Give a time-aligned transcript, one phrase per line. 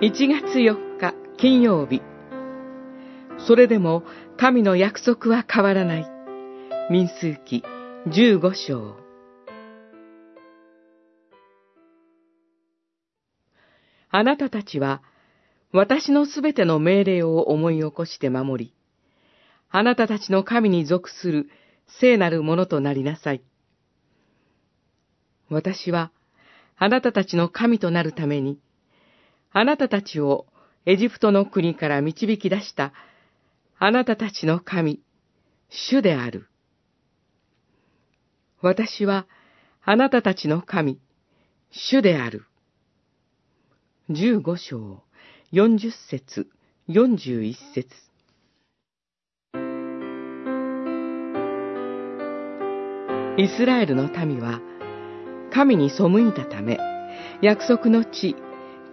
[0.00, 2.02] 1月4日金曜日。
[3.48, 4.04] それでも
[4.36, 6.06] 神の約束は変わらない。
[6.88, 7.64] 民数記
[8.06, 8.96] 15章。
[14.10, 15.02] あなたたちは
[15.72, 18.74] 私のすべての命令を思い起こして守り、
[19.68, 21.48] あなたたちの神に属する
[22.00, 23.42] 聖なるものとなりなさい。
[25.50, 26.12] 私は
[26.76, 28.60] あなたたちの神となるために、
[29.50, 30.46] あなたたちを
[30.86, 32.92] エジプトの国から導き出した
[33.78, 35.00] あなたたちの神、
[35.70, 36.48] 主である。
[38.60, 39.26] 私は
[39.84, 40.98] あなたたちの神、
[41.70, 42.44] 主である。
[44.10, 45.02] 十五章、
[45.52, 46.48] 四十節、
[46.88, 47.88] 四十一節。
[53.36, 54.60] イスラエルの民は、
[55.52, 56.78] 神に背いたため、
[57.40, 58.34] 約束の地、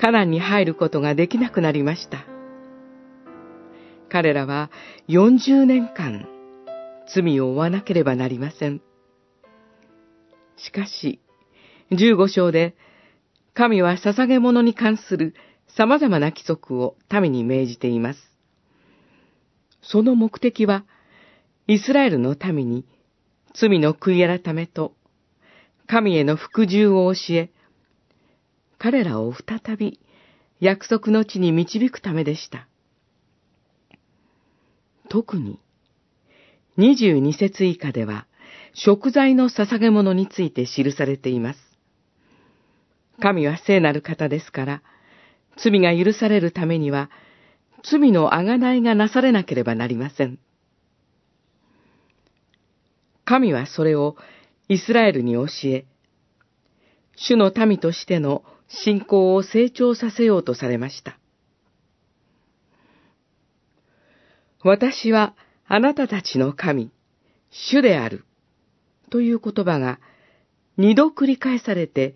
[0.00, 2.26] カナンに入ることができなくなりました。
[4.08, 4.70] 彼らは
[5.08, 6.28] 40年間、
[7.12, 8.80] 罪を負わなければなりません。
[10.56, 11.20] しかし、
[11.90, 12.76] 15章で、
[13.54, 15.34] 神は捧げ物に関する
[15.76, 18.20] 様々な規則を民に命じています。
[19.82, 20.84] その目的は、
[21.66, 22.84] イスラエルの民に
[23.54, 24.94] 罪の悔い改めと
[25.86, 27.50] 神への服従を教え、
[28.78, 30.00] 彼らを再び
[30.60, 32.68] 約束の地に導くためでした。
[35.08, 35.60] 特に、
[36.78, 38.26] 22節以下では、
[38.72, 41.58] 食材の捧げ物について記されています。
[43.20, 44.82] 神は聖なる方ですから、
[45.56, 47.10] 罪が許されるためには、
[47.88, 50.38] 罪の贖いがなされなければなりません。
[53.24, 54.16] 神はそれを
[54.68, 55.86] イスラエルに教え、
[57.16, 61.18] 主の民としての信仰を成長させようとされました。
[64.62, 65.34] 私は
[65.66, 66.90] あなたたちの神、
[67.50, 68.24] 主である、
[69.10, 70.00] という言葉が
[70.76, 72.14] 二度繰り返されて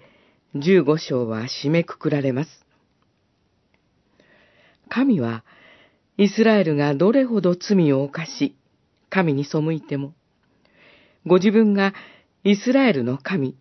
[0.55, 2.51] 十五章は締めくくられます。
[4.89, 5.45] 神は
[6.17, 8.57] イスラエルがどれほど罪を犯し、
[9.11, 10.15] 神に背いても、
[11.27, 11.95] ご自分が
[12.45, 13.57] イスラエルの神、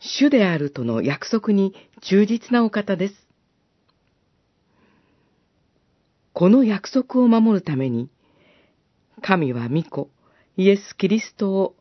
[0.00, 3.14] 主であるとの約束に忠実なお方です。
[6.32, 8.08] この約束を守るために、
[9.22, 10.10] 神は御子、
[10.56, 11.74] イエス・キリストを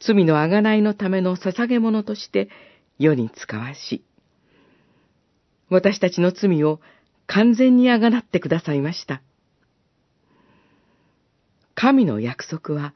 [0.00, 2.48] 罪のあがないのための捧げ物として
[2.98, 4.02] 世に使わし、
[5.68, 6.80] 私たちの罪を
[7.26, 9.20] 完全にあがなってくださいました。
[11.74, 12.94] 神の約束は、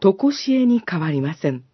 [0.00, 1.64] とこしえに変わりません。